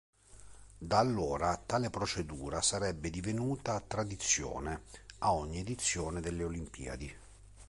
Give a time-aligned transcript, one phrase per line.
[0.79, 4.81] Da allora tale procedura sarebbe divenuta tradizione
[5.19, 7.15] a ogni edizione delle Olimpiadi.